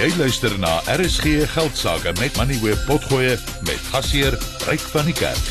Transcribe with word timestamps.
Jy 0.00 0.14
luister 0.16 0.54
na 0.56 0.78
RSG 0.88 1.42
Geldsaake 1.52 2.14
met 2.16 2.36
Money 2.38 2.56
Web 2.62 2.78
Potgoe 2.88 3.34
met 3.66 3.82
gasheer 3.92 4.32
Ryk 4.64 4.80
van 4.94 5.04
die 5.04 5.12
Kerk. 5.12 5.50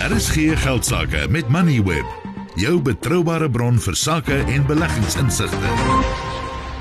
RSG 0.00 0.56
Geldsaake 0.62 1.26
met 1.28 1.52
Money 1.52 1.82
Web, 1.84 2.08
jou 2.56 2.78
betroubare 2.80 3.50
bron 3.52 3.76
vir 3.84 3.98
sake 4.00 4.38
en 4.48 4.64
beleggingsinsigte. 4.64 5.76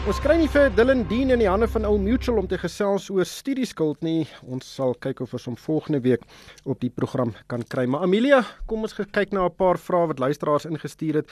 Ons 0.08 0.24
kry 0.24 0.38
nie 0.40 0.48
vir 0.56 0.72
Dylan 0.80 1.04
Dean 1.10 1.36
in 1.36 1.44
die 1.44 1.52
hande 1.52 1.68
van 1.68 1.84
Old 1.90 2.06
Mutual 2.08 2.40
om 2.40 2.48
te 2.48 2.62
gesels 2.62 3.10
oor 3.12 3.28
studieskuld 3.28 4.00
nie. 4.08 4.24
Ons 4.48 4.72
sal 4.80 4.96
kyk 5.04 5.20
of 5.28 5.36
ons 5.36 5.50
hom 5.52 5.60
volgende 5.60 6.00
week 6.08 6.24
op 6.64 6.80
die 6.80 6.94
program 6.96 7.36
kan 7.52 7.68
kry. 7.68 7.84
Maar 7.92 8.08
Amelia, 8.08 8.40
kom 8.72 8.88
ons 8.88 8.96
kyk 8.96 9.36
na 9.36 9.52
'n 9.52 9.52
paar 9.52 9.76
vrae 9.78 10.08
wat 10.08 10.24
luisteraars 10.24 10.66
ingestuur 10.66 11.16
het. 11.20 11.30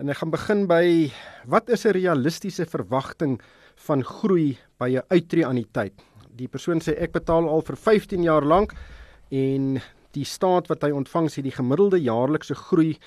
En 0.00 0.08
ek 0.08 0.22
gaan 0.22 0.30
begin 0.32 0.62
by 0.70 0.84
wat 1.52 1.68
is 1.68 1.84
'n 1.84 1.92
realistiese 1.92 2.64
verwagting 2.64 3.40
van 3.86 4.04
groei 4.04 4.56
by 4.80 4.96
'n 4.96 5.04
uittreë 5.12 5.44
aan 5.44 5.60
die 5.60 5.68
tyd? 5.72 5.92
Die 6.32 6.48
persoon 6.48 6.80
sê 6.80 6.96
ek 6.96 7.12
betaal 7.12 7.48
al 7.48 7.60
vir 7.60 7.76
15 7.76 8.22
jaar 8.22 8.44
lank 8.44 8.72
en 9.30 9.82
die 10.12 10.24
staat 10.24 10.68
wat 10.68 10.82
hy 10.82 10.90
ontvang 10.90 11.28
sê 11.28 11.42
die 11.42 11.52
gemiddelde 11.52 12.00
jaarlikse 12.00 12.54
groei 12.54 12.98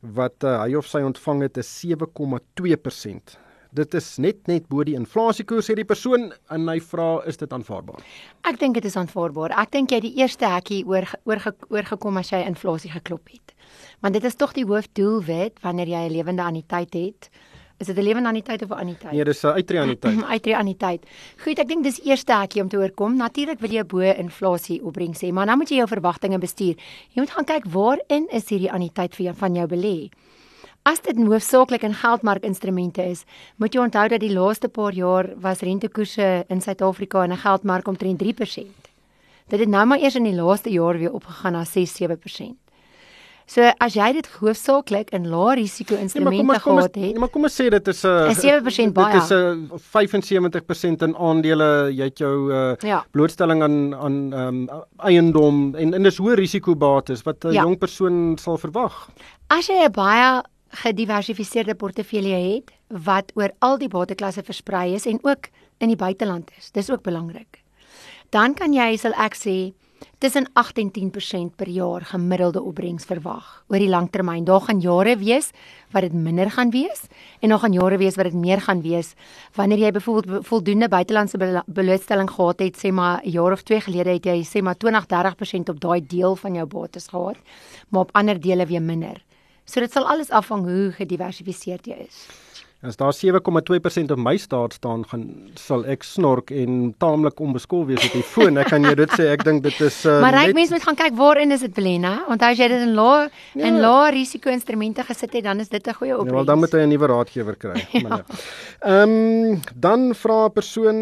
wat 0.00 0.44
uh, 0.44 0.62
hy 0.64 0.74
of 0.74 0.86
sy 0.86 1.02
ontvang 1.04 1.42
het 1.42 1.56
is 1.58 1.84
7,2%. 1.84 3.36
Dit 3.70 3.94
is 3.94 4.06
net 4.18 4.48
net 4.50 4.66
bo 4.68 4.82
die 4.82 4.96
inflasiekoers 4.98 5.68
sê 5.70 5.76
die 5.78 5.86
persoon 5.86 6.32
en 6.50 6.66
hy 6.68 6.80
vra 6.82 7.20
is 7.30 7.38
dit 7.38 7.52
aanvaarbaar? 7.54 8.02
Ek 8.50 8.58
dink 8.58 8.74
dit 8.74 8.88
is 8.88 8.96
aanvaarbaar. 8.98 9.54
Ek 9.62 9.70
dink 9.76 9.94
jy 9.94 10.00
die 10.08 10.16
eerste 10.18 10.48
hekkie 10.50 10.82
oor 10.90 11.06
oorgekom 11.28 12.18
as 12.18 12.32
jy 12.34 12.42
inflasie 12.48 12.90
geklop 12.90 13.30
het. 13.30 13.54
Want 14.02 14.18
dit 14.18 14.26
is 14.26 14.34
tog 14.34 14.56
die 14.58 14.66
hoofdoelwit 14.66 15.62
wanneer 15.62 15.86
jy 15.86 16.02
'n 16.08 16.12
lewende 16.12 16.42
anniteit 16.42 16.94
het. 16.94 17.30
Is 17.80 17.86
dit 17.86 17.96
'n 17.96 18.02
lewende 18.02 18.28
anniteit 18.28 18.62
of 18.62 18.70
'n 18.70 18.80
anniteit? 18.82 19.12
Nee, 19.12 19.24
dis 19.24 19.42
'n 19.42 19.54
uittreë 19.54 19.80
anniteit. 19.80 20.24
uittreë 20.34 20.56
anniteit. 20.56 21.06
Goed, 21.44 21.58
ek 21.58 21.68
dink 21.68 21.84
dis 21.84 22.00
eerste 22.04 22.32
hekkie 22.32 22.62
om 22.62 22.68
te 22.68 22.76
oorkom. 22.76 23.16
Natuurlik 23.16 23.60
wil 23.60 23.70
jy 23.70 23.84
bo 23.84 24.00
inflasie 24.00 24.82
opbrengs 24.82 25.22
hê, 25.22 25.32
maar 25.32 25.46
nou 25.46 25.56
moet 25.56 25.68
jy 25.70 25.76
jou 25.76 25.88
verwagtinge 25.88 26.38
bestuur. 26.38 26.74
Jy 27.14 27.20
moet 27.22 27.30
gaan 27.30 27.44
kyk 27.44 27.64
waarin 27.64 28.26
is 28.30 28.48
hierdie 28.48 28.72
anniteit 28.72 29.14
vir 29.14 29.24
jou 29.24 29.34
van 29.34 29.54
jou 29.54 29.66
belê. 29.66 30.10
As 30.82 31.02
dit 31.04 31.16
hoofsaaklik 31.16 31.82
in 31.84 31.94
geldmarkinstrumente 31.94 33.04
is, 33.04 33.24
moet 33.56 33.74
jy 33.74 33.82
onthou 33.84 34.06
dat 34.08 34.22
die 34.22 34.32
laaste 34.32 34.68
paar 34.68 34.96
jaar 34.96 35.28
was 35.36 35.60
rentekoerse 35.60 36.44
in 36.48 36.60
Suid-Afrika 36.60 37.24
in 37.24 37.32
'n 37.32 37.44
geldmark 37.44 37.88
omtrent 37.88 38.18
3%. 38.18 38.88
Dit 39.48 39.60
het 39.60 39.68
nou 39.68 39.86
maar 39.86 39.98
eers 39.98 40.14
in 40.14 40.24
die 40.24 40.34
laaste 40.34 40.70
jaar 40.70 40.98
weer 40.98 41.12
opgegaan 41.12 41.52
na 41.52 41.64
6-7%. 41.64 42.56
So 43.50 43.66
as 43.82 43.94
jy 43.94 44.12
dit 44.12 44.26
hoofsaaklik 44.38 45.10
in 45.10 45.24
lae 45.28 45.56
risiko 45.58 45.96
instrumente 45.98 46.44
nee, 46.46 46.58
gehad 46.58 46.82
het. 46.84 46.96
Nee, 46.96 47.18
maar 47.18 47.28
kom 47.28 47.48
ons 47.48 47.60
sê 47.60 47.66
dit 47.68 47.88
is 47.88 48.04
'n 48.04 48.34
7% 48.34 48.92
baie. 48.94 49.12
Dit 49.12 49.22
is 49.22 49.30
'n 49.30 49.70
75% 49.74 51.02
in 51.02 51.16
aandele, 51.16 51.90
jy 51.90 52.04
het 52.04 52.18
jou 52.18 52.52
uh, 52.52 52.76
ja. 52.76 53.04
blootstelling 53.10 53.62
aan 53.62 53.94
aan 53.94 54.32
um, 54.32 54.68
eiendom 54.98 55.74
en 55.74 55.94
en 55.94 56.02
dis 56.02 56.18
hoë 56.18 56.34
risikobates 56.34 57.22
wat 57.22 57.44
'n 57.44 57.52
ja. 57.52 57.62
jong 57.62 57.78
persoon 57.78 58.38
sal 58.38 58.56
verwag. 58.56 59.10
As 59.48 59.66
jy 59.66 59.82
'n 59.82 59.92
baie 59.92 60.42
gediversifiseerde 60.70 61.74
portefeulje 61.74 62.36
het 62.36 62.70
wat 62.88 63.32
oor 63.34 63.50
al 63.58 63.78
die 63.78 63.88
bateklasse 63.88 64.42
versprei 64.42 64.94
is 64.94 65.06
en 65.06 65.18
ook 65.22 65.50
in 65.78 65.88
die 65.88 65.98
buiteland 65.98 66.50
is. 66.58 66.70
Dis 66.70 66.90
ook 66.90 67.02
belangrik. 67.02 67.62
Dan 68.30 68.54
kan 68.54 68.72
jy 68.72 68.96
sal 68.96 69.14
ek 69.18 69.34
sê 69.34 69.72
tussen 70.18 70.46
8 70.52 70.78
en 70.78 70.90
10% 70.90 71.56
per 71.56 71.68
jaar 71.68 72.04
gemiddelde 72.04 72.62
opbrengs 72.62 73.04
verwag 73.04 73.46
oor 73.68 73.80
die 73.80 73.88
langtermyn. 73.88 74.44
Daar 74.44 74.60
gaan 74.60 74.80
jare 74.80 75.16
wees 75.20 75.50
wat 75.92 76.06
dit 76.06 76.12
minder 76.12 76.50
gaan 76.50 76.70
wees 76.70 77.06
en 77.40 77.48
daar 77.52 77.58
gaan 77.58 77.72
jare 77.72 77.98
wees 77.98 78.16
wat 78.16 78.30
dit 78.30 78.38
meer 78.38 78.60
gaan 78.60 78.82
wees 78.84 79.14
wanneer 79.56 79.86
jy 79.86 79.90
byvoorbeeld 79.96 80.46
voldoende 80.46 80.88
buitelandse 80.88 81.64
blootstelling 81.66 82.30
gehad 82.30 82.60
het, 82.60 82.76
sê 82.76 82.92
maar 82.92 83.20
'n 83.24 83.30
jaar 83.30 83.52
of 83.52 83.62
2 83.62 83.80
gelede 83.80 84.10
het 84.10 84.24
jy 84.24 84.44
sê 84.44 84.62
maar 84.62 84.76
20-30% 84.76 85.68
op 85.68 85.80
daai 85.80 86.00
deel 86.06 86.36
van 86.36 86.54
jou 86.54 86.66
bates 86.66 87.08
gehad, 87.08 87.36
maar 87.88 88.00
op 88.00 88.12
ander 88.12 88.40
dele 88.40 88.66
weer 88.66 88.82
minder. 88.82 89.29
So 89.70 89.80
dit 89.80 89.92
sal 89.92 90.08
alles 90.10 90.30
afhang 90.34 90.64
hoe 90.66 90.92
gediversifiseerd 90.98 91.86
jy 91.86 91.98
is. 92.08 92.24
As 92.80 92.96
daar 92.96 93.12
7,2% 93.12 94.10
op 94.10 94.16
my 94.18 94.38
staat 94.40 94.72
staan, 94.72 95.02
gaan 95.04 95.24
sal 95.60 95.82
ek 95.84 96.00
snork 96.02 96.48
en 96.48 96.94
taamlik 96.96 97.40
onbeskool 97.44 97.82
wees 97.90 98.06
op 98.06 98.14
die 98.16 98.24
foon. 98.24 98.56
Ek 98.56 98.70
kan 98.72 98.86
jou 98.88 98.94
dit 98.96 99.12
sê, 99.18 99.26
ek 99.34 99.44
dink 99.44 99.60
dit 99.66 99.82
is 99.84 99.98
uh, 100.08 100.14
Maar 100.24 100.38
ryk 100.38 100.56
mense 100.56 100.72
moet 100.72 100.86
gaan 100.88 100.96
kyk 100.96 101.18
waarin 101.18 101.52
is 101.52 101.60
dit 101.66 101.74
Belena? 101.76 102.14
Want 102.30 102.46
as 102.48 102.56
jy 102.56 102.70
dit 102.72 102.86
in 102.86 102.96
lae 102.96 103.28
ja. 103.28 103.66
in 103.68 103.76
lae 103.84 104.14
risiko 104.16 104.48
instrumente 104.48 105.04
gesit 105.04 105.36
het, 105.36 105.44
dan 105.44 105.60
is 105.60 105.68
dit 105.68 105.92
'n 105.92 105.98
goeie 106.00 106.16
opsie. 106.16 106.32
Ja, 106.32 106.38
wel 106.40 106.48
dan 106.48 106.58
moet 106.64 106.72
hy 106.72 106.80
'n 106.80 106.88
nuwe 106.94 107.12
raadgewer 107.12 107.60
kry. 107.60 107.84
ja. 108.06 108.24
Ehm 108.80 109.12
um, 109.12 109.60
dan 109.76 110.14
vra 110.16 110.48
'n 110.48 110.56
persoon 110.56 110.96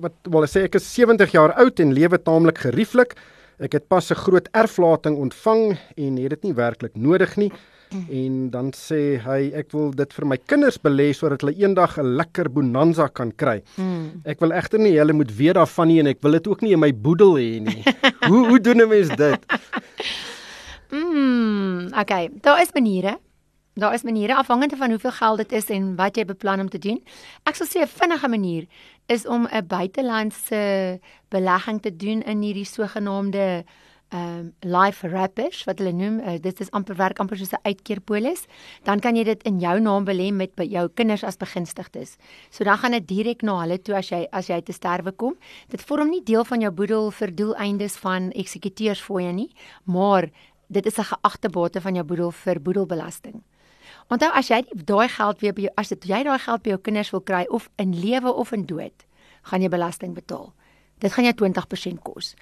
wat 0.00 0.14
wel 0.22 0.46
sê 0.46 0.70
ek 0.70 0.78
is 0.78 0.86
70 0.94 1.34
jaar 1.34 1.58
oud 1.58 1.80
en 1.80 1.92
lewe 1.92 2.22
taamlik 2.22 2.62
gerieflik. 2.62 3.18
Ek 3.58 3.72
het 3.72 3.88
pas 3.88 4.06
'n 4.06 4.22
groot 4.22 4.48
erflating 4.54 5.18
ontvang 5.18 5.78
en 5.96 6.16
het 6.16 6.30
dit 6.30 6.42
nie 6.42 6.54
werklik 6.54 6.94
nodig 6.94 7.36
nie. 7.36 7.50
Mm. 7.94 8.06
En 8.10 8.50
dan 8.50 8.70
sê 8.74 9.00
hy 9.22 9.52
ek 9.54 9.70
wil 9.72 9.92
dit 9.94 10.16
vir 10.16 10.26
my 10.26 10.38
kinders 10.50 10.78
belê 10.82 11.12
sodat 11.14 11.44
hulle 11.44 11.54
eendag 11.54 11.98
'n 11.98 12.16
lekker 12.18 12.50
bonanza 12.50 13.08
kan 13.08 13.30
kry. 13.32 13.62
Mm. 13.76 14.22
Ek 14.24 14.40
wil 14.40 14.52
egter 14.52 14.80
nie 14.80 14.98
hulle 14.98 15.12
moet 15.12 15.30
weet 15.36 15.54
daarvan 15.54 15.88
nie 15.88 16.00
en 16.00 16.06
ek 16.06 16.22
wil 16.22 16.32
dit 16.32 16.48
ook 16.48 16.62
nie 16.62 16.72
in 16.72 16.80
my 16.80 16.92
boedel 16.92 17.38
hê 17.38 17.60
nie. 17.62 17.82
hoe 18.30 18.48
hoe 18.48 18.60
doen 18.60 18.82
'n 18.82 18.88
mens 18.88 19.08
dit? 19.08 19.40
mm, 20.90 21.94
okay, 21.94 22.30
daar 22.42 22.60
is 22.60 22.72
maniere. 22.74 23.18
Daar 23.74 23.94
is 23.94 24.02
maniere 24.02 24.34
afhangende 24.34 24.76
van 24.76 24.90
hoeveel 24.90 25.12
geld 25.12 25.36
dit 25.36 25.52
is 25.52 25.70
en 25.70 25.96
wat 25.96 26.16
jy 26.16 26.24
beplan 26.24 26.60
om 26.60 26.68
te 26.68 26.78
doen. 26.78 27.00
Ek 27.42 27.54
sal 27.54 27.66
sê 27.66 27.82
'n 27.82 27.90
vinnige 27.90 28.28
manier 28.28 28.66
is 29.06 29.26
om 29.26 29.46
'n 29.46 29.66
buitelandse 29.66 31.00
belegging 31.28 31.82
te 31.82 31.96
doen 31.96 32.22
in 32.22 32.42
hierdie 32.42 32.64
sogenaamde 32.64 33.64
ehm 34.14 34.38
um, 34.38 34.52
life 34.62 35.08
wrappers 35.08 35.64
wat 35.66 35.80
hulle 35.82 35.92
noem 35.92 36.20
uh, 36.20 36.36
dit 36.38 36.60
is 36.60 36.70
amper 36.70 36.94
werk 36.94 37.18
amper 37.18 37.36
soos 37.36 37.50
'n 37.50 37.66
uitkeerpolis. 37.66 38.46
Dan 38.84 39.00
kan 39.00 39.16
jy 39.16 39.24
dit 39.24 39.42
in 39.42 39.58
jou 39.58 39.80
naam 39.80 40.04
belê 40.04 40.30
met 40.32 40.54
by 40.54 40.64
jou 40.64 40.88
kinders 40.94 41.24
as 41.24 41.36
begunstigdes. 41.36 42.16
So 42.50 42.64
dan 42.64 42.78
gaan 42.78 42.92
dit 42.92 43.08
direk 43.08 43.42
na 43.42 43.60
hulle 43.60 43.78
toe 43.78 43.96
as 43.96 44.08
jy 44.08 44.26
as 44.30 44.46
jy 44.46 44.60
te 44.62 44.72
sterwe 44.72 45.12
kom. 45.12 45.34
Dit 45.68 45.82
vorm 45.82 46.10
nie 46.10 46.22
deel 46.22 46.44
van 46.44 46.60
jou 46.60 46.70
boedel 46.70 47.10
vir 47.10 47.34
doeleindes 47.34 47.96
van 47.96 48.30
eksekuteurs 48.30 49.02
fooie 49.02 49.32
nie 49.32 49.50
maar 49.84 50.30
dit 50.68 50.86
is 50.86 50.98
'n 50.98 51.04
geagte 51.04 51.48
bate 51.48 51.80
van 51.80 51.94
jou 51.94 52.04
boedel 52.04 52.30
vir 52.30 52.60
boedelbelasting. 52.60 53.42
Onthou 54.08 54.30
as 54.32 54.48
jy 54.48 54.64
daai 54.84 55.08
geld 55.08 55.40
weer 55.40 55.52
by 55.52 55.60
jou 55.60 55.72
as 55.76 55.88
dit 55.88 56.04
jy 56.04 56.22
daai 56.22 56.38
geld 56.38 56.62
by 56.62 56.70
jou 56.70 56.78
kinders 56.78 57.10
wil 57.10 57.20
kry 57.20 57.46
of 57.48 57.70
in 57.76 58.00
lewe 58.00 58.32
of 58.32 58.52
in 58.52 58.66
dood 58.66 59.06
gaan 59.42 59.62
jy 59.62 59.68
belasting 59.68 60.14
betaal. 60.14 60.52
Dit 60.98 61.12
gaan 61.12 61.24
jou 61.24 61.34
20% 61.34 62.02
kos 62.02 62.34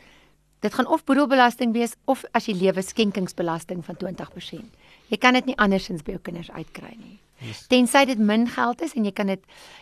Dit 0.62 0.74
gaan 0.74 0.86
of 0.86 1.04
boedelbelasting 1.04 1.72
wees 1.74 1.96
of 2.06 2.22
as 2.30 2.46
jy 2.46 2.54
lewe 2.54 2.82
skenkingsbelasting 2.86 3.82
van 3.84 3.96
20%. 3.98 4.68
Jy 5.12 5.20
kan 5.20 5.36
dit 5.36 5.50
nie 5.50 5.58
andersins 5.60 6.04
by 6.06 6.16
jou 6.16 6.22
kinders 6.24 6.50
uitkry 6.56 6.96
nie. 6.96 7.18
Yes. 7.42 7.64
Tensy 7.66 8.04
dit 8.06 8.20
min 8.22 8.44
geld 8.46 8.82
is 8.86 8.92
en 8.94 9.06
jy 9.06 9.10
kan 9.16 9.30
dit 9.32 9.40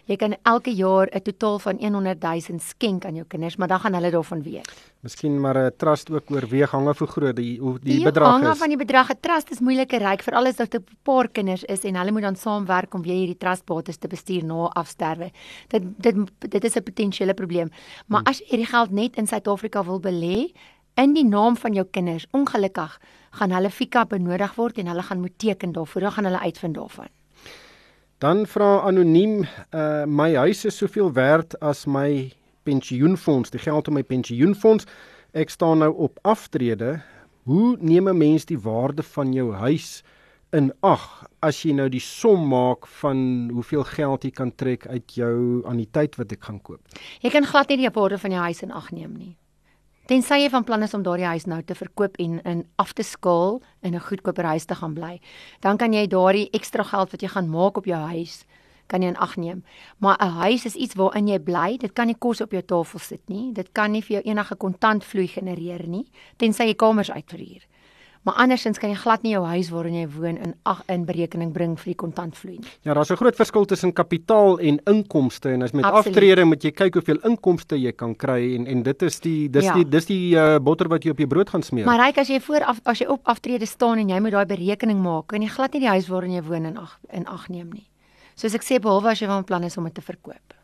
jy 0.09 0.17
kan 0.17 0.35
elke 0.49 0.73
jaar 0.73 1.11
'n 1.13 1.21
totaal 1.21 1.59
van 1.59 1.77
100 1.79 2.23
000 2.23 2.59
skenk 2.59 3.05
aan 3.05 3.15
jou 3.15 3.27
kinders, 3.29 3.57
maar 3.57 3.69
dan 3.69 3.81
gaan 3.81 3.95
hulle 3.95 4.11
daarvan 4.11 4.43
weet. 4.43 4.71
Miskien 5.03 5.41
maar 5.41 5.59
'n 5.59 5.77
trust 5.77 6.11
ook 6.11 6.31
oorweeg 6.31 6.71
hange 6.71 6.95
hoe 6.99 7.07
groot 7.07 7.37
die 7.37 7.61
hoe 7.61 7.79
die, 7.79 7.97
die 7.97 8.05
bedrag 8.05 8.41
is. 8.41 8.43
Hange 8.43 8.57
van 8.57 8.69
die 8.69 8.77
bedrag, 8.77 9.11
'n 9.11 9.21
trust 9.21 9.51
is 9.51 9.61
moeilike 9.61 9.99
ryk 9.99 10.23
vir 10.23 10.35
alles 10.35 10.57
dat 10.57 10.75
'n 10.75 10.85
paar 11.03 11.29
kinders 11.29 11.65
is 11.65 11.85
en 11.85 11.97
hulle 11.97 12.13
moet 12.13 12.23
dan 12.23 12.37
saamwerk 12.37 12.95
om 12.95 13.03
weer 13.03 13.15
hierdie 13.27 13.39
trustbates 13.39 13.99
te 13.99 14.09
bestuur 14.09 14.45
na 14.45 14.71
afsterwe. 14.73 15.31
Dit 15.69 15.83
dit 15.99 16.17
dit 16.39 16.65
is 16.65 16.77
'n 16.77 16.83
potensiële 16.83 17.35
probleem. 17.35 17.71
Maar 18.07 18.21
hmm. 18.21 18.29
as 18.29 18.39
jy 18.39 18.47
hierdie 18.47 18.73
geld 18.73 18.91
net 18.91 19.17
in 19.17 19.27
Suid-Afrika 19.27 19.85
wil 19.85 20.01
belê, 20.01 20.53
in 21.03 21.15
die 21.17 21.25
naam 21.25 21.57
van 21.57 21.73
jou 21.77 21.87
kinders, 21.91 22.27
ongelukkig 22.37 22.99
gaan 23.39 23.55
hulle 23.55 23.71
fika 23.71 24.05
benodig 24.05 24.55
word 24.59 24.79
en 24.79 24.91
hulle 24.91 25.03
gaan 25.03 25.21
moet 25.21 25.39
teken 25.39 25.73
daarvoor, 25.73 26.01
dan 26.01 26.13
gaan 26.13 26.29
hulle 26.29 26.41
uitvind 26.41 26.75
daarvan. 26.75 27.09
Dan 28.21 28.45
vra 28.47 28.81
anoniem, 28.85 29.47
uh 29.73 30.05
my 30.05 30.35
huis 30.35 30.65
is 30.69 30.77
soveel 30.77 31.13
werd 31.13 31.57
as 31.61 31.87
my 31.87 32.33
pensioenfonds, 32.69 33.51
die 33.51 33.63
geld 33.63 33.89
in 33.89 33.97
my 33.97 34.03
pensioenfonds. 34.03 34.85
Ek 35.33 35.51
staan 35.51 35.81
nou 35.81 35.95
op 35.97 36.19
aftrede. 36.23 37.01
Hoe 37.49 37.77
neem 37.81 38.09
'n 38.09 38.19
mens 38.19 38.45
die 38.45 38.59
waarde 38.59 39.03
van 39.03 39.33
jou 39.33 39.53
huis 39.55 40.03
in 40.53 40.73
ag 40.83 41.25
as 41.41 41.63
jy 41.63 41.73
nou 41.73 41.89
die 41.89 42.03
som 42.03 42.49
maak 42.49 42.87
van 43.01 43.51
hoeveel 43.53 43.85
geld 43.85 44.25
jy 44.25 44.31
kan 44.31 44.53
trek 44.55 44.87
uit 44.87 45.15
jou 45.15 45.63
anniteit 45.65 46.17
wat 46.17 46.33
ek 46.33 46.45
gaan 46.45 46.61
koop? 46.61 46.81
Jy 47.23 47.31
kan 47.31 47.47
glad 47.47 47.69
nie 47.69 47.77
die 47.77 47.91
waarde 47.91 48.19
van 48.19 48.31
jou 48.31 48.43
huis 48.43 48.63
in 48.63 48.71
ag 48.71 48.91
neem 48.91 49.17
nie. 49.17 49.37
Tensy 50.11 50.41
jy 50.43 50.49
van 50.51 50.65
plan 50.67 50.83
is 50.83 50.95
om 50.97 51.05
daardie 51.07 51.29
huis 51.31 51.45
nou 51.47 51.61
te 51.63 51.75
verkoop 51.79 52.17
en 52.19 52.41
in 52.43 52.65
af 52.83 52.97
te 52.99 53.05
skaal 53.07 53.61
in 53.87 53.95
'n 53.95 54.07
goedkoper 54.09 54.45
huis 54.45 54.65
te 54.65 54.75
gaan 54.75 54.95
bly, 54.95 55.21
dan 55.61 55.77
kan 55.77 55.93
jy 55.93 56.07
daardie 56.07 56.51
ekstra 56.51 56.83
geld 56.83 57.11
wat 57.11 57.23
jy 57.23 57.29
gaan 57.29 57.49
maak 57.49 57.77
op 57.77 57.85
jou 57.87 58.01
huis 58.09 58.45
kan 58.87 59.03
jy 59.03 59.09
in 59.09 59.17
ag 59.17 59.37
neem. 59.37 59.63
Maar 59.99 60.17
'n 60.19 60.31
huis 60.43 60.65
is 60.65 60.75
iets 60.75 60.95
waarin 60.95 61.29
jy 61.29 61.39
bly. 61.39 61.77
Dit 61.77 61.93
kan 61.93 62.07
nie 62.07 62.19
kos 62.19 62.41
op 62.41 62.51
jou 62.51 62.63
tafel 62.63 62.99
sit 62.99 63.29
nie. 63.29 63.53
Dit 63.53 63.73
kan 63.73 63.93
nie 63.93 64.03
vir 64.03 64.21
jou 64.21 64.23
enige 64.35 64.57
kontantvloei 64.57 65.29
genereer 65.29 65.87
nie, 65.89 66.07
tensy 66.37 66.65
jy 66.65 66.75
kamers 66.75 67.11
uitverhuur. 67.11 67.70
Maar 68.23 68.35
andersins 68.35 68.79
kan 68.79 68.91
jy 68.91 68.97
glad 69.01 69.23
nie 69.25 69.31
jou 69.33 69.45
huis 69.49 69.71
waarin 69.73 69.95
jy 69.95 70.09
woon 70.13 70.37
in 70.37 70.55
ag 70.69 70.83
in 70.93 71.07
berekening 71.09 71.53
bring 71.53 71.79
vir 71.81 71.85
die 71.95 71.97
kontantvloei 72.03 72.59
nie. 72.59 72.69
Ja, 72.85 72.93
daar's 72.95 73.11
'n 73.11 73.17
groot 73.17 73.37
verskil 73.37 73.65
tussen 73.65 73.93
kapitaal 73.93 74.59
en 74.61 74.79
inkomste 74.85 75.49
en 75.51 75.63
as 75.63 75.73
met 75.73 75.85
Absoluut. 75.85 76.07
aftrede 76.17 76.45
moet 76.45 76.63
jy 76.63 76.71
kyk 76.71 76.95
hoeveel 76.95 77.19
inkomste 77.25 77.77
jy 77.81 77.93
kan 77.93 78.15
kry 78.15 78.55
en 78.57 78.67
en 78.67 78.83
dit 78.83 79.03
is 79.03 79.21
die 79.21 79.49
dis 79.49 79.65
Ja. 79.65 79.73
die 79.75 79.85
dis 79.89 80.05
die 80.07 80.35
uh, 80.37 80.59
botter 80.59 80.89
wat 80.89 81.03
jy 81.05 81.11
op 81.11 81.19
jou 81.19 81.27
brood 81.29 81.49
gaan 81.51 81.63
smeer. 81.63 81.87
Maar 81.87 81.99
ryk 82.07 82.19
as 82.19 82.29
jy 82.29 82.41
voor 82.41 82.61
af, 82.65 82.81
as 82.85 82.99
jy 82.99 83.07
op 83.09 83.21
aftrede 83.25 83.67
staan 83.67 83.99
en 83.99 84.09
jy 84.09 84.21
moet 84.21 84.33
daai 84.33 84.47
berekening 84.47 85.03
maak, 85.03 85.27
kan 85.29 85.41
jy 85.43 85.49
glad 85.49 85.73
nie 85.73 85.81
die 85.81 85.89
huis 85.89 86.09
waarin 86.09 86.33
jy 86.33 86.43
woon 86.43 86.65
in 86.67 86.77
ag 86.77 86.99
in 87.13 87.27
ag 87.27 87.49
neem 87.49 87.71
nie. 87.73 87.87
Soos 88.37 88.55
ek 88.55 88.63
sê 88.63 88.79
behalwe 88.81 89.09
as 89.11 89.19
jy 89.21 89.27
van 89.27 89.45
plan 89.45 89.65
is 89.65 89.77
om 89.79 89.85
dit 89.85 89.95
te 89.95 90.03
verkoop. 90.03 90.55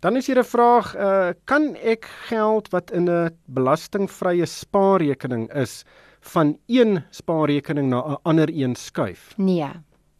Dan 0.00 0.16
is 0.16 0.26
hier 0.26 0.38
'n 0.38 0.44
vraag, 0.44 0.94
uh, 0.96 1.32
kan 1.44 1.76
ek 1.82 2.04
geld 2.28 2.68
wat 2.70 2.90
in 2.92 3.08
'n 3.10 3.30
belastingvrye 3.46 4.46
spaarrekening 4.46 5.50
is 5.54 5.84
van 6.26 6.58
een 6.66 7.04
spaarrekening 7.10 7.88
na 7.88 8.00
'n 8.06 8.18
ander 8.22 8.48
een 8.52 8.74
skuif? 8.74 9.34
Nee. 9.36 9.70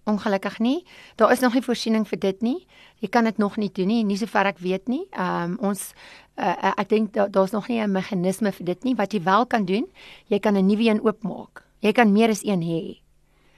Ongelukkig 0.04 0.58
nie. 0.58 0.86
Daar 1.16 1.32
is 1.32 1.40
nog 1.40 1.52
nie 1.52 1.62
voorsiening 1.62 2.08
vir 2.08 2.18
dit 2.18 2.42
nie. 2.42 2.66
Jy 2.98 3.08
kan 3.08 3.24
dit 3.24 3.38
nog 3.38 3.56
nie 3.56 3.70
doen 3.72 3.86
nie, 3.86 4.04
nie 4.04 4.16
sover 4.16 4.46
ek 4.46 4.58
weet 4.58 4.88
nie. 4.88 5.06
Ehm 5.10 5.50
um, 5.50 5.56
ons 5.60 5.92
uh, 6.38 6.72
ek 6.78 6.88
dink 6.88 7.12
da, 7.12 7.26
daar's 7.28 7.50
nog 7.50 7.68
nie 7.68 7.80
'n 7.82 7.90
meganisme 7.92 8.52
vir 8.52 8.64
dit 8.64 8.84
nie. 8.84 8.94
Wat 8.94 9.12
jy 9.12 9.22
wel 9.22 9.46
kan 9.46 9.64
doen, 9.64 9.86
jy 10.26 10.38
kan 10.38 10.54
'n 10.56 10.66
nuwe 10.66 10.88
een 10.90 11.00
oopmaak. 11.02 11.64
Jy 11.80 11.92
kan 11.92 12.12
meer 12.12 12.30
as 12.30 12.44
een 12.44 12.62
hê. 12.62 13.00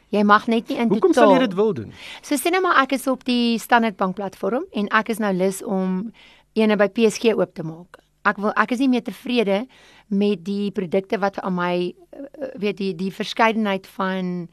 Jy 0.08 0.22
mag 0.22 0.46
net 0.46 0.68
nie 0.68 0.78
in 0.78 0.88
Hoekom 0.88 1.12
totaal. 1.12 1.28
sal 1.28 1.32
jy 1.34 1.46
dit 1.46 1.54
wil 1.54 1.74
doen? 1.74 1.92
So 2.22 2.34
sê 2.34 2.50
nou 2.50 2.62
maar 2.64 2.82
ek 2.82 2.92
is 2.92 3.06
op 3.06 3.24
die 3.24 3.58
Standard 3.58 3.96
Bank 3.96 4.14
platform 4.16 4.64
en 4.72 4.88
ek 4.88 5.08
is 5.08 5.18
nou 5.18 5.32
lus 5.32 5.62
om 5.62 6.12
eene 6.56 6.76
by 6.76 6.88
PSG 6.88 7.34
oop 7.36 7.54
te 7.54 7.62
maak. 7.62 8.00
Ek 8.24 8.36
wil 8.36 8.52
ek 8.56 8.72
is 8.72 8.78
nie 8.78 8.88
meer 8.88 9.04
tevrede 9.04 9.66
met 10.08 10.44
die 10.44 10.70
produkte 10.70 11.18
wat 11.18 11.40
aan 11.40 11.54
my 11.54 11.74
uh, 12.16 12.24
weet 12.58 12.76
die 12.76 12.94
die 12.94 13.12
verskeidenheid 13.12 13.86
van 13.86 14.48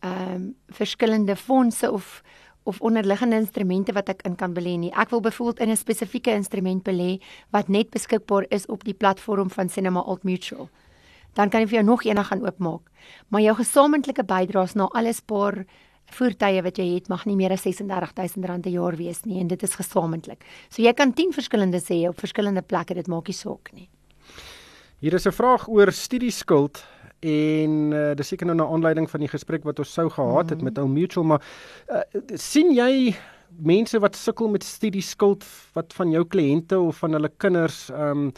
ehm 0.00 0.34
um, 0.34 0.54
verskillende 0.68 1.36
fondse 1.36 1.90
of 1.92 2.22
of 2.68 2.80
onderliggende 2.80 3.36
instrumente 3.36 3.92
wat 3.96 4.10
ek 4.12 4.22
in 4.28 4.34
kan 4.36 4.52
belê 4.52 4.74
nie. 4.76 4.90
Ek 4.92 5.08
wil 5.10 5.22
byvoorbeeld 5.24 5.60
in 5.64 5.70
'n 5.70 5.76
spesifieke 5.76 6.30
instrument 6.30 6.82
belê 6.84 7.20
wat 7.50 7.68
net 7.68 7.90
beskikbaar 7.90 8.44
is 8.48 8.66
op 8.66 8.84
die 8.84 8.94
platform 8.94 9.50
van 9.50 9.68
Cinema 9.68 10.00
Old 10.00 10.22
Mutual. 10.22 10.68
Dan 11.32 11.48
kan 11.48 11.60
jy 11.60 11.66
vir 11.66 11.78
jou 11.78 11.84
nog 11.84 12.04
een 12.04 12.24
gaan 12.24 12.44
oopmaak. 12.44 12.90
Maar 13.28 13.40
jou 13.40 13.54
gesamentlike 13.56 14.24
bydraes 14.24 14.74
na 14.74 14.84
alle 14.84 15.12
spaar 15.12 15.64
voertuie 16.12 16.62
wat 16.62 16.76
jy 16.76 16.94
het 16.94 17.08
mag 17.08 17.24
nie 17.26 17.36
meer 17.36 17.52
as 17.52 17.64
R36000 17.64 18.66
'n 18.66 18.70
jaar 18.70 18.96
wees 18.96 19.24
nie 19.24 19.40
en 19.40 19.48
dit 19.48 19.62
is 19.62 19.74
gesamentlik. 19.74 20.44
So 20.68 20.82
jy 20.82 20.92
kan 20.92 21.12
10 21.12 21.32
verskillende 21.32 21.80
sê 21.80 22.08
op 22.08 22.18
verskillende 22.18 22.62
plekke, 22.62 22.94
dit 22.94 23.06
maak 23.06 23.26
nie 23.28 23.34
saak 23.34 23.72
nie. 23.72 23.88
Hier 25.00 25.14
is 25.14 25.26
'n 25.26 25.32
vraag 25.32 25.68
oor 25.68 25.92
studieskuld 25.92 26.84
en 27.20 27.92
uh, 27.92 28.14
dis 28.14 28.28
seker 28.28 28.46
nou 28.46 28.56
na 28.56 28.66
aanleiding 28.66 29.10
van 29.10 29.20
die 29.20 29.30
gesprek 29.30 29.64
wat 29.64 29.78
ons 29.78 29.92
sou 29.92 30.08
gehad 30.10 30.50
het 30.50 30.60
mm 30.60 30.66
-hmm. 30.66 30.74
met 30.74 30.78
ou 30.78 30.88
Mutual 30.88 31.24
maar 31.24 31.42
uh, 31.90 32.00
sien 32.34 32.74
jy 32.74 33.14
mense 33.56 33.98
wat 33.98 34.16
sukkel 34.16 34.48
met 34.48 34.64
studieskuld 34.64 35.44
wat 35.72 35.92
van 35.92 36.10
jou 36.10 36.24
kliënte 36.24 36.78
of 36.78 36.96
van 36.96 37.12
hulle 37.12 37.30
kinders 37.36 37.90
ehm 37.90 38.26
um, 38.26 38.32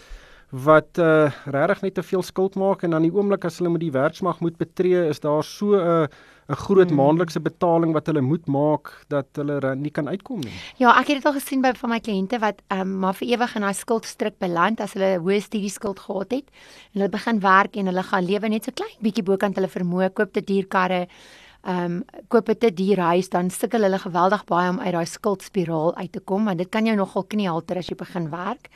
wat 0.50 0.98
uh, 0.98 1.30
regtig 1.46 1.80
net 1.80 1.94
te 1.94 2.02
veel 2.02 2.22
skuld 2.22 2.56
maak 2.58 2.82
en 2.82 2.90
dan 2.90 3.02
die 3.02 3.12
oomblik 3.14 3.44
as 3.44 3.58
hulle 3.58 3.70
met 3.70 3.80
die 3.80 3.92
werksmag 3.94 4.40
moet 4.40 4.56
betree 4.58 5.08
is 5.08 5.20
daar 5.20 5.44
so 5.44 5.76
'n 5.76 5.86
uh, 5.86 6.06
'n 6.50 6.56
groot 6.56 6.90
mm. 6.90 6.96
maandelikse 6.96 7.40
betaling 7.40 7.92
wat 7.94 8.06
hulle 8.06 8.20
moet 8.20 8.46
maak 8.46 8.90
dat 9.08 9.26
hulle 9.38 9.74
nie 9.76 9.90
kan 9.90 10.08
uitkom 10.08 10.40
nie. 10.42 10.52
Ja, 10.82 10.90
ek 10.98 11.12
het 11.12 11.20
dit 11.20 11.26
al 11.26 11.38
gesien 11.38 11.62
by 11.62 11.72
van 11.78 11.90
my 11.94 12.00
kliënte 12.00 12.40
wat 12.42 12.62
ehm 12.68 12.80
um, 12.80 12.98
maar 13.04 13.14
vir 13.14 13.28
ewig 13.28 13.54
in 13.56 13.66
daai 13.66 13.74
skuldstryk 13.74 14.38
beland 14.42 14.80
as 14.80 14.94
hulle 14.98 15.18
'n 15.18 15.22
hoë 15.22 15.40
studieskuld 15.40 16.00
gehad 16.00 16.30
het 16.30 16.46
en 16.92 17.00
hulle 17.00 17.08
begin 17.08 17.40
werk 17.40 17.76
en 17.76 17.86
hulle 17.86 18.02
gaan 18.02 18.24
lewe 18.24 18.48
net 18.48 18.64
so 18.64 18.72
klein 18.74 18.98
bietjie 19.00 19.24
bokant 19.24 19.54
hulle 19.54 19.68
vermoë, 19.68 20.10
koop 20.12 20.32
te 20.32 20.40
duur 20.40 20.66
karre, 20.66 21.06
ehm 21.62 21.84
um, 21.84 22.04
koop 22.28 22.48
'n 22.48 22.58
te 22.58 22.72
duur 22.72 22.98
huis, 22.98 23.28
dan 23.28 23.50
sukkel 23.50 23.82
hulle 23.82 23.98
geweldig 23.98 24.44
baie 24.44 24.70
om 24.70 24.80
uit 24.80 24.92
daai 24.92 25.06
skuldspiraal 25.06 25.94
uit 25.96 26.12
te 26.12 26.20
kom 26.20 26.44
want 26.44 26.58
dit 26.58 26.68
kan 26.68 26.86
jou 26.86 26.96
nogal 26.96 27.24
kniehalter 27.24 27.76
as 27.76 27.88
jy 27.88 27.94
begin 27.96 28.30
werk. 28.30 28.68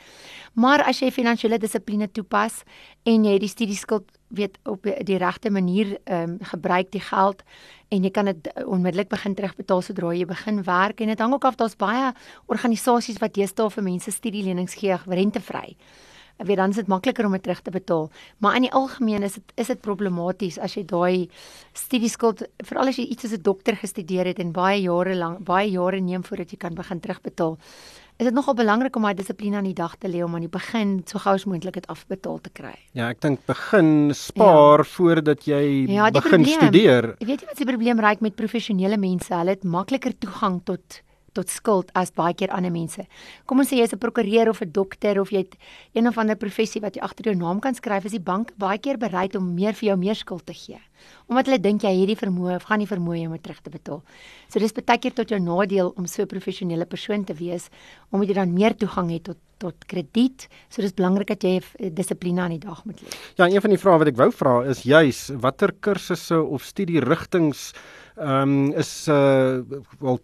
Maar 0.53 0.83
as 0.83 0.99
jy 0.99 1.11
finansiële 1.11 1.57
dissipline 1.57 2.11
toepas 2.11 2.63
en 3.03 3.25
jy 3.25 3.39
die 3.39 3.49
studieskuld 3.49 4.11
weet 4.27 4.57
op 4.63 4.83
die 4.83 5.17
regte 5.17 5.49
manier 5.49 5.97
ehm 6.03 6.29
um, 6.29 6.37
gebruik 6.41 6.91
die 6.91 7.01
geld 7.01 7.43
en 7.89 8.03
jy 8.03 8.11
kan 8.11 8.25
dit 8.25 8.49
onmiddellik 8.65 9.09
begin 9.09 9.35
terugbetaal 9.35 9.81
sodra 9.81 10.13
jy 10.13 10.25
begin 10.25 10.63
werk 10.63 11.01
en 11.01 11.07
dit 11.07 11.19
hang 11.19 11.33
ook 11.33 11.45
af 11.45 11.55
daar's 11.55 11.75
baie 11.75 12.13
organisasies 12.45 13.19
wat 13.21 13.33
deesdae 13.33 13.69
vir 13.69 13.83
mense 13.83 14.11
studielenings 14.11 14.75
gee 14.75 14.97
rentevry. 15.05 15.75
Ek 16.35 16.47
weet 16.49 16.59
dan 16.59 16.69
is 16.69 16.79
dit 16.81 16.87
makliker 16.91 17.25
om 17.25 17.31
dit 17.31 17.43
terug 17.43 17.61
te 17.63 17.71
betaal, 17.71 18.09
maar 18.43 18.57
in 18.57 18.65
die 18.67 18.73
algemeen 18.75 19.23
is 19.23 19.37
dit 19.39 19.51
is 19.55 19.67
dit 19.71 19.81
problematies 19.81 20.57
as 20.59 20.75
jy 20.75 20.83
daai 20.83 21.29
studieskuld 21.73 22.43
veral 22.67 22.91
as 22.91 22.99
jy 22.99 23.05
iets 23.07 23.25
as 23.25 23.37
'n 23.37 23.41
dokter 23.41 23.75
gestudeer 23.75 24.25
het 24.25 24.39
en 24.39 24.51
baie 24.51 24.81
jare 24.81 25.15
lank 25.15 25.45
baie 25.45 25.71
jare 25.71 26.01
neem 26.01 26.23
voordat 26.23 26.51
jy 26.51 26.57
kan 26.57 26.75
begin 26.75 26.99
terugbetaal. 26.99 27.57
Is 28.17 28.25
dit 28.25 28.33
nogal 28.33 28.53
belangrik 28.55 28.95
om 28.95 29.03
daai 29.03 29.15
dissipline 29.15 29.57
aan 29.57 29.67
die 29.67 29.75
dag 29.75 29.95
te 29.99 30.07
lê 30.07 30.23
om 30.23 30.35
aan 30.35 30.45
die 30.45 30.51
begin 30.51 31.03
so 31.05 31.19
gou 31.19 31.33
as 31.35 31.45
moontlik 31.45 31.73
dit 31.73 31.87
afbetaal 31.87 32.39
te 32.39 32.49
kry. 32.49 32.75
Ja, 32.95 33.09
ek 33.09 33.19
dink 33.21 33.45
begin 33.45 34.13
spaar 34.15 34.79
ja. 34.79 34.89
voordat 34.91 35.43
jy 35.43 35.91
ja, 35.91 36.11
begin 36.11 36.43
probleem, 36.43 36.61
studeer. 36.61 37.15
Weet 37.19 37.41
jy 37.41 37.47
wat 37.47 37.57
die 37.57 37.67
probleem 37.67 37.99
raak 37.99 38.21
met 38.21 38.35
professionele 38.35 38.97
mense? 38.97 39.33
Hulle 39.35 39.49
het 39.49 39.63
makliker 39.63 40.15
toegang 40.17 40.61
tot 40.63 41.01
tot 41.35 41.51
skuld 41.51 41.91
as 41.93 42.13
baie 42.15 42.33
keer 42.33 42.53
ander 42.55 42.71
mense. 42.71 43.03
Kom 43.45 43.59
ons 43.59 43.69
sê 43.69 43.77
jy's 43.81 43.93
'n 43.93 43.99
prokureur 43.99 44.49
of 44.49 44.61
'n 44.61 44.71
dokter 44.71 45.19
of 45.19 45.29
jy 45.31 45.43
het 45.43 45.55
een 45.93 46.07
of 46.07 46.17
ander 46.17 46.35
professie 46.35 46.81
wat 46.81 46.95
jy 46.95 47.01
agter 47.01 47.25
jou 47.25 47.35
naam 47.35 47.59
kan 47.59 47.75
skryf, 47.75 48.05
is 48.05 48.11
die 48.11 48.19
bank 48.19 48.51
baie 48.57 48.77
keer 48.77 48.97
bereid 48.97 49.35
om 49.35 49.53
meer 49.53 49.73
vir 49.73 49.89
jou 49.89 49.97
meer 49.97 50.15
skuld 50.15 50.45
te 50.45 50.53
gee. 50.53 50.79
Omdat 51.27 51.45
hulle 51.45 51.59
dink 51.59 51.81
jy 51.81 51.99
het 51.99 52.07
die 52.07 52.15
vermoë 52.15 52.55
of 52.55 52.63
gaan 52.63 52.79
nie 52.79 52.87
vermoë 52.87 53.25
om 53.27 53.31
dit 53.33 53.43
terug 53.43 53.61
te 53.61 53.69
betaal. 53.69 54.01
So 54.49 54.59
dis 54.59 54.71
baie 54.71 54.97
keer 54.97 55.13
tot 55.13 55.29
jou 55.29 55.39
nadeel 55.39 55.93
om 55.97 56.05
so 56.07 56.21
'n 56.21 56.27
professionele 56.27 56.85
persoon 56.85 57.23
te 57.23 57.33
wees 57.33 57.69
omdat 58.11 58.29
jy 58.29 58.35
dan 58.35 58.53
meer 58.53 58.75
toegang 58.75 59.11
het 59.11 59.23
tot 59.23 59.37
tot 59.57 59.85
krediet. 59.89 60.47
So 60.69 60.81
dis 60.81 60.95
belangrik 60.95 61.33
dat 61.33 61.43
jy 61.43 61.59
dissipline 61.95 62.41
aan 62.41 62.55
die 62.57 62.63
dag 62.63 62.83
moet 62.85 63.01
lê. 63.01 63.11
Ja, 63.39 63.49
een 63.49 63.61
van 63.61 63.75
die 63.75 63.81
vrae 63.81 63.99
wat 64.01 64.11
ek 64.11 64.19
wou 64.19 64.31
vra 64.35 64.57
is 64.69 64.85
juis 64.87 65.27
watter 65.43 65.73
kursusse 65.85 66.41
of 66.41 66.63
studierigtings 66.63 67.71
ehm 68.15 68.41
um, 68.41 68.73
is 68.79 69.07
uh 69.07 69.59
wel 69.99 70.19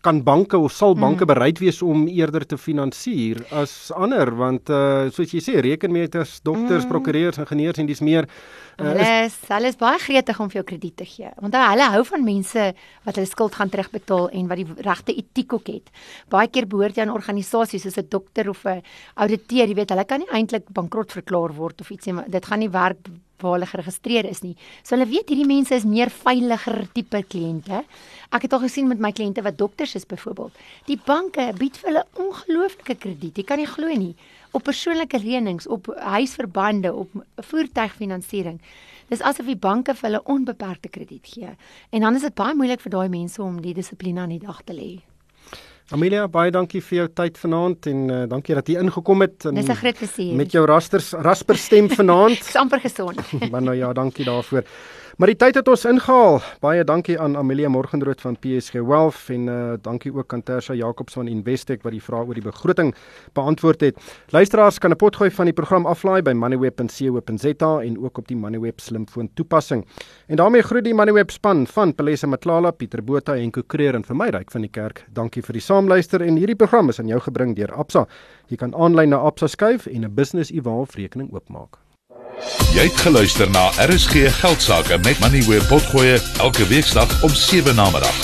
kan 0.00 0.22
banke 0.22 0.56
of 0.56 0.72
sal 0.72 0.94
banke 0.94 1.24
mm. 1.24 1.26
bereid 1.26 1.58
wees 1.58 1.82
om 1.82 2.06
eerder 2.08 2.46
te 2.46 2.56
finansier 2.56 3.44
as 3.50 3.90
ander 3.92 4.32
want 4.34 4.70
uh 4.72 5.10
soos 5.12 5.34
jy 5.36 5.42
sê 5.44 5.60
rekenmeters, 5.60 6.40
dokters, 6.40 6.86
mm. 6.86 6.88
prokureurs, 6.88 7.38
ingenieurs 7.44 7.78
en 7.78 7.90
dis 7.90 8.00
meer 8.00 8.24
uh, 8.24 8.86
hulle 8.86 9.08
is 9.26 9.36
hulle 9.50 9.68
is 9.68 9.76
baie 9.76 10.00
gretig 10.00 10.40
om 10.40 10.48
vir 10.48 10.62
jou 10.62 10.64
krediet 10.72 10.96
te 10.96 11.04
gee. 11.04 11.28
Want 11.44 11.58
hulle 11.60 11.90
hou 11.92 12.02
van 12.08 12.24
mense 12.24 12.64
wat 13.04 13.20
hulle 13.20 13.28
skuld 13.28 13.60
gaan 13.60 13.72
terugbetaal 13.72 14.30
en 14.32 14.48
wat 14.48 14.62
die 14.62 14.86
regte 14.88 15.12
etiek 15.12 15.52
ook 15.52 15.68
het. 15.74 15.92
Baie 16.32 16.48
keer 16.48 16.70
behoort 16.72 16.96
jy 16.96 17.04
aan 17.04 17.12
organisasies 17.12 17.84
soos 17.84 18.00
'n 18.02 18.08
dokter 18.08 18.48
of 18.48 18.64
'n 18.66 18.82
ouditeur, 19.14 19.68
jy 19.68 19.74
weet, 19.74 19.90
hulle 19.90 20.04
kan 20.04 20.20
nie 20.20 20.32
eintlik 20.32 20.68
bankrot 20.70 21.12
verklaar 21.12 21.54
word 21.54 21.80
of 21.80 21.90
iets 21.90 22.06
nie, 22.06 22.14
maar 22.14 22.30
dit 22.30 22.44
gaan 22.44 22.58
nie 22.58 22.70
werk 22.70 22.98
waar 23.42 23.56
hulle 23.56 23.66
geregistreer 23.66 24.28
is 24.28 24.42
nie. 24.42 24.54
So 24.82 24.96
hulle 24.96 25.08
weet 25.10 25.32
hierdie 25.32 25.48
mense 25.48 25.74
is 25.74 25.86
meer 25.88 26.10
veiliger 26.10 26.86
tipe 26.94 27.22
kliënte. 27.34 27.82
Ek 28.32 28.46
het 28.46 28.54
al 28.54 28.64
gesien 28.64 28.88
met 28.88 29.02
my 29.02 29.12
kliënte 29.12 29.44
wat 29.44 29.58
dokters 29.58 29.96
is 29.98 30.06
byvoorbeeld. 30.08 30.54
Die 30.86 30.98
banke 31.06 31.50
bied 31.58 31.76
vir 31.80 31.92
hulle 31.92 32.06
ongelooflike 32.22 32.98
krediet. 33.02 33.38
Jy 33.38 33.46
kan 33.48 33.58
nie 33.58 33.68
glo 33.68 33.88
nie. 33.88 34.14
Op 34.52 34.66
persoonlike 34.68 35.18
lenings, 35.22 35.66
op 35.66 35.88
huisverbande, 35.96 36.92
op 36.94 37.12
voertuigfinansiering. 37.50 38.60
Dis 39.12 39.24
asof 39.24 39.48
die 39.48 39.58
banke 39.58 39.94
vir 39.96 40.08
hulle 40.10 40.24
onbeperkte 40.24 40.88
krediet 40.92 41.34
gee. 41.34 41.56
En 41.90 42.00
dan 42.06 42.16
is 42.16 42.28
dit 42.28 42.34
baie 42.34 42.56
moeilik 42.56 42.80
vir 42.80 42.96
daai 42.96 43.08
mense 43.12 43.42
om 43.42 43.60
die 43.60 43.74
dissipline 43.76 44.20
aan 44.20 44.36
die 44.36 44.44
dag 44.44 44.62
te 44.64 44.76
lê. 44.76 44.92
Amelia, 45.92 46.24
baie 46.32 46.48
dankie 46.48 46.80
vir 46.80 47.02
jou 47.02 47.08
tyd 47.20 47.36
vanaand 47.36 47.86
en 47.90 47.98
uh, 48.08 48.20
dankie 48.30 48.54
dat 48.56 48.70
jy 48.72 48.80
ingekom 48.80 49.26
het. 49.26 49.44
Dis 49.44 49.68
'n 49.68 49.76
groot 49.76 49.98
plesier. 49.98 50.32
Met 50.36 50.52
jou 50.56 50.64
rasters 50.64 51.12
rasper 51.12 51.56
stem 51.56 51.90
vanaand. 51.92 52.40
Ek's 52.40 52.56
amper 52.56 52.80
gesond. 52.80 53.20
maar 53.52 53.62
nou 53.62 53.76
ja, 53.76 53.92
dankie 53.92 54.24
daarvoor. 54.24 54.64
Maar 55.16 55.28
die 55.28 55.36
tyd 55.36 55.54
het 55.54 55.68
ons 55.68 55.84
ingehaal. 55.84 56.38
Baie 56.64 56.84
dankie 56.88 57.18
aan 57.20 57.36
Amelia 57.36 57.68
Morgenrood 57.68 58.20
van 58.20 58.36
PSG 58.40 58.80
Wealth 58.80 59.28
en 59.30 59.46
uh, 59.46 59.56
dankie 59.82 60.12
ook 60.14 60.32
aan 60.32 60.42
Tersa 60.42 60.74
Jacobs 60.74 61.12
van 61.12 61.28
Investec 61.28 61.82
wat 61.84 61.92
die 61.92 62.00
vrae 62.02 62.24
oor 62.24 62.38
die 62.38 62.44
begroting 62.44 62.94
beantwoord 63.36 63.84
het. 63.84 64.00
Luisteraars 64.32 64.78
kan 64.78 64.90
'n 64.90 64.96
potgooi 64.96 65.30
van 65.30 65.44
die 65.44 65.54
program 65.54 65.86
aflaai 65.86 66.22
by 66.22 66.32
moneyweb.co.za 66.32 67.80
en 67.82 67.98
ook 68.04 68.18
op 68.18 68.28
die 68.28 68.36
Moneyweb 68.36 68.80
slimfoon 68.80 69.28
toepassing. 69.34 69.86
En 70.26 70.36
daarmee 70.36 70.62
groet 70.62 70.84
die 70.84 70.94
Moneyweb 70.94 71.30
span 71.30 71.66
van 71.66 71.94
Pelesa 71.94 72.26
Matlala, 72.26 72.70
Pieter 72.70 73.04
Botha 73.04 73.36
en 73.36 73.50
Kokreer 73.50 73.94
en 73.94 74.04
vir 74.04 74.16
my 74.16 74.28
ryk 74.28 74.50
van 74.50 74.60
die 74.60 74.70
kerk. 74.70 75.04
Dankie 75.12 75.42
vir 75.42 75.52
die 75.52 75.62
saamluister 75.82 76.22
en 76.22 76.36
hierdie 76.36 76.56
program 76.56 76.88
is 76.88 77.00
aan 77.00 77.08
jou 77.10 77.20
gebring 77.20 77.56
deur 77.56 77.72
Absa. 77.74 78.06
Jy 78.48 78.56
kan 78.56 78.74
aanlyn 78.74 79.10
na 79.10 79.16
Absa 79.16 79.48
skuif 79.48 79.86
en 79.86 80.04
'n 80.04 80.14
business 80.14 80.50
evolve 80.50 80.96
rekening 80.96 81.32
oopmaak. 81.32 81.78
Jy 82.74 82.82
het 82.82 83.00
geluister 83.00 83.50
na 83.50 83.70
RSG 83.86 84.30
Geldsaake 84.40 84.98
met 84.98 85.20
Money 85.20 85.42
where 85.42 85.66
potgoe 85.66 86.20
elke 86.38 86.66
weeksdag 86.68 87.22
om 87.22 87.30
7 87.30 87.74
na 87.74 87.90
middag. 87.90 88.16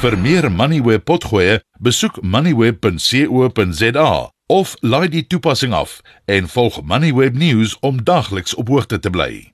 Vir 0.00 0.18
meer 0.18 0.52
Money 0.52 0.82
where 0.82 0.98
potgoe, 0.98 1.60
besoek 1.80 2.22
moneyweb.co.za 2.22 4.30
of 4.46 4.76
laai 4.80 5.08
die 5.08 5.26
toepassing 5.26 5.72
af 5.72 6.00
en 6.24 6.48
volg 6.48 6.82
Moneyweb 6.82 7.34
News 7.34 7.76
om 7.80 8.04
dagliks 8.04 8.54
op 8.54 8.68
hoogte 8.68 8.98
te 8.98 9.10
bly. 9.10 9.51